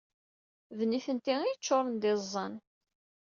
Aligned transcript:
D 0.77 0.79
nitenti 0.89 1.33
ay 1.41 1.51
yeččuṛen 1.51 1.95
d 2.01 2.03
iẓẓan. 2.11 2.53